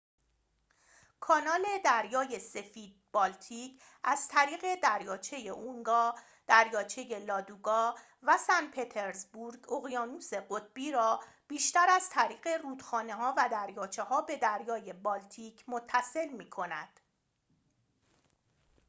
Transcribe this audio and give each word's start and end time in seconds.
کانال 1.19 1.61
دریای 1.85 2.39
سفید-بالتیک 2.39 3.81
از 4.03 4.27
طریق 4.27 4.79
دریاچه 4.83 5.37
اونگا 5.37 6.15
دریاچه 6.47 7.19
لادوگا 7.19 7.95
و 8.23 8.37
سنت‌پطرزبورگ 8.37 9.71
اقیانوس 9.71 10.33
قطبی 10.33 10.91
را 10.91 11.19
بیشتر 11.47 11.87
از 11.89 12.09
طریق 12.09 12.47
رودخانه‌ها 12.63 13.33
و 13.37 13.49
دریاچه‌ها 13.51 14.21
به 14.21 14.35
دریای 14.37 14.93
بالتیک 14.93 15.63
متصل 15.67 16.27
می‌کند 16.29 16.99